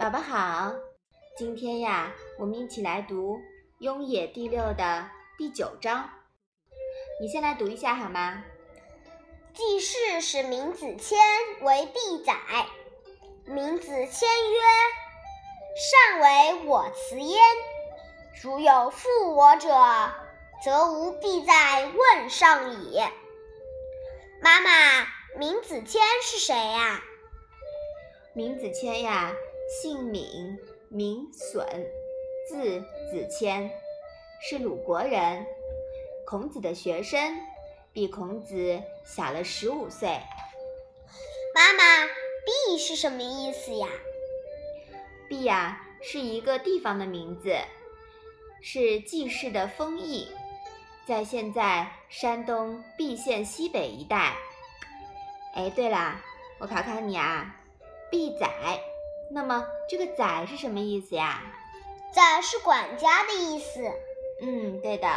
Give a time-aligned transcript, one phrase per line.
[0.00, 0.72] 宝宝好，
[1.36, 3.36] 今天呀，我们一起来读
[3.80, 5.06] 《雍也》第六的
[5.36, 6.08] 第九章。
[7.20, 8.42] 你先来读一下好吗？
[9.52, 11.16] 季氏使闵子骞
[11.60, 12.32] 为必宰，
[13.44, 14.58] 闵子骞曰
[15.76, 17.38] ：“善为我辞焉。
[18.42, 19.68] 如有负我者，
[20.64, 22.98] 则吾必在问上矣。”
[24.40, 25.06] 妈妈，
[25.36, 27.02] 闵子骞是谁呀？
[28.32, 29.34] 闵子骞呀。
[29.70, 31.64] 姓闵，名损，
[32.48, 33.70] 字子谦，
[34.42, 35.46] 是鲁国人，
[36.26, 37.38] 孔子的学生，
[37.92, 40.08] 比孔子小了十五岁。
[41.54, 42.04] 妈妈，
[42.44, 43.86] 毕是什么意思呀？
[45.28, 47.54] 毕呀，是一个地方的名字，
[48.60, 50.26] 是季氏的封邑，
[51.06, 54.34] 在现在山东毕县西北一带。
[55.54, 56.20] 哎，对了，
[56.58, 57.54] 我考考你啊，
[58.10, 58.80] 毕宰。
[59.32, 61.40] 那么这个“宰”是什么意思呀
[62.12, 63.80] ？“宰”是管家的意思。
[64.42, 65.08] 嗯，对的，“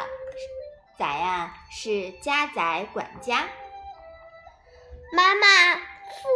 [1.00, 3.48] 宰”呀是家宰、管家。
[5.14, 5.76] 妈妈，“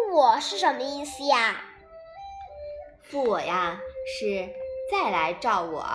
[0.10, 1.62] 负我”是什么意思呀
[3.04, 3.80] ？“负我”呀
[4.20, 4.50] 是
[4.92, 5.86] 再来照我。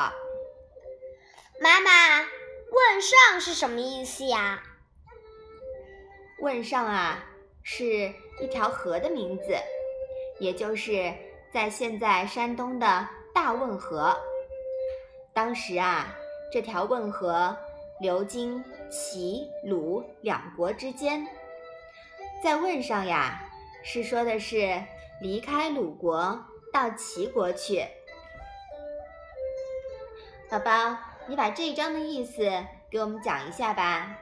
[1.60, 2.20] 妈妈
[2.70, 4.62] ，“问上”是什么意思呀
[6.38, 7.24] ？“问上”啊
[7.64, 9.56] 是一条河的名字，
[10.38, 11.12] 也就是。
[11.52, 14.16] 在现在山东的大汶河，
[15.34, 16.08] 当时啊，
[16.50, 17.54] 这条汶河
[18.00, 21.26] 流经齐鲁两国之间，
[22.42, 23.42] 在汶上呀，
[23.84, 24.82] 是说的是
[25.20, 27.86] 离开鲁国到齐国去。
[30.50, 34.18] 宝宝，你把这一章的意思给我们讲一下吧。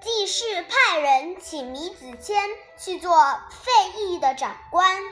[0.00, 2.34] 季氏派人请闵子骞
[2.78, 3.12] 去做
[3.50, 5.02] 费邑的长官。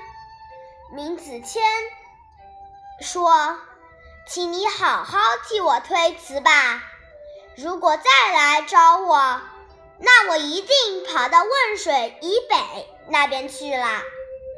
[0.95, 1.59] 闵子骞
[3.01, 3.57] 说
[4.29, 5.19] ：“请你好好
[5.49, 6.85] 替我推辞吧。
[7.57, 9.41] 如果再来找我，
[9.99, 10.69] 那我一定
[11.09, 14.03] 跑到汶水以北那边去了。”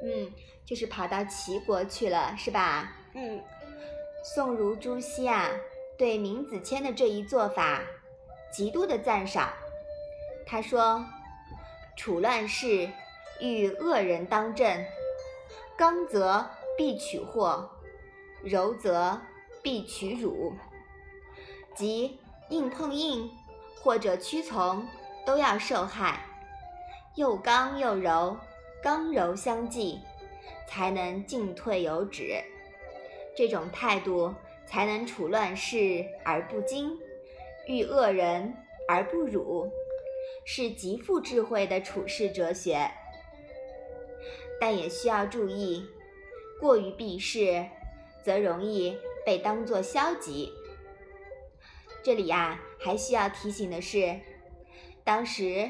[0.03, 0.33] 嗯，
[0.67, 2.93] 就是跑到齐国去了，是吧？
[3.15, 3.41] 嗯。
[4.25, 5.51] 宋如朱熹啊，
[5.97, 7.81] 对闵子骞的这一做法
[8.53, 9.53] 极度的赞赏。
[10.45, 11.05] 他说
[11.97, 12.91] ：“处乱世，
[13.39, 14.85] 遇恶人当政。”
[15.77, 16.49] 刚则
[16.79, 17.69] 必取祸，
[18.45, 19.21] 柔则
[19.61, 20.53] 必取辱，
[21.75, 22.17] 即
[22.49, 23.29] 硬碰硬
[23.83, 24.87] 或者屈从
[25.27, 26.25] 都要受害，
[27.17, 28.37] 又刚又柔，
[28.81, 29.99] 刚柔相济，
[30.69, 32.41] 才能进退有止。
[33.37, 34.33] 这种态度
[34.65, 36.97] 才能处乱世而不惊，
[37.67, 38.55] 遇恶人
[38.89, 39.69] 而不辱，
[40.45, 42.89] 是极富智慧的处世哲学。
[44.65, 45.87] 但也需要注意，
[46.59, 47.67] 过于避世，
[48.23, 50.51] 则容易被当作消极。
[52.03, 54.19] 这里呀，还需要提醒的是，
[55.05, 55.69] 当时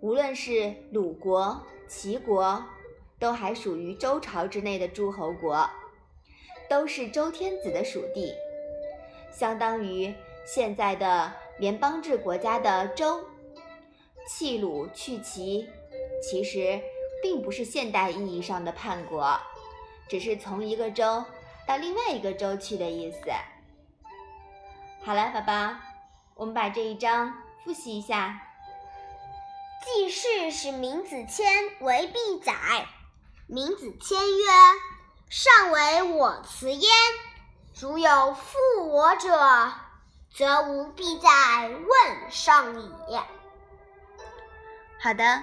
[0.00, 2.64] 无论是鲁国、齐国，
[3.18, 5.68] 都还属于周朝之内的诸侯国，
[6.70, 8.32] 都是周天子的属地，
[9.30, 10.10] 相当于
[10.46, 13.22] 现在的联邦制国家的州。
[14.26, 15.68] 弃鲁去齐，
[16.22, 16.80] 其实。
[17.22, 19.40] 并不是现代意义上的叛国，
[20.08, 21.24] 只是从一个州
[21.66, 23.18] 到另外一个州去的意思。
[25.04, 25.76] 好了，宝宝，
[26.34, 27.32] 我们把这一章
[27.64, 28.48] 复习一下。
[29.84, 31.44] 季氏使闵子骞
[31.80, 32.88] 为必宰，
[33.46, 34.44] 闵子骞曰
[35.30, 36.90] ：“善为我辞焉。
[37.80, 38.58] 如有负
[38.90, 39.72] 我者，
[40.32, 42.90] 则无必在问上矣。”
[45.00, 45.42] 好的。